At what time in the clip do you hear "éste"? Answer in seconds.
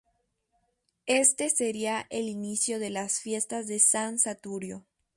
1.05-1.51